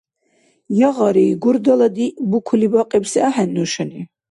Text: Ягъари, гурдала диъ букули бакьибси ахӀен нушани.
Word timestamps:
Ягъари, 0.87 1.27
гурдала 1.43 1.87
диъ 1.95 2.09
букули 2.31 2.67
бакьибси 2.73 3.19
ахӀен 3.27 3.49
нушани. 3.55 4.01